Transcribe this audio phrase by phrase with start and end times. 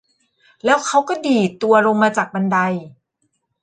[0.65, 2.57] แล้วเขาก็ดีดตัวลงมาจากบันได